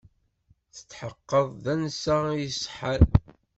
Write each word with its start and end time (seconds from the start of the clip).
Tetḥeqqeḍ 0.75 1.47
d 1.63 1.65
tansa 1.65 2.17
iṣeḥḥan? 2.47 3.03